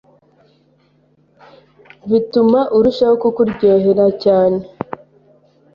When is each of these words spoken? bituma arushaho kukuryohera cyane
bituma 2.09 2.59
arushaho 2.75 3.15
kukuryohera 3.21 4.05
cyane 4.23 4.59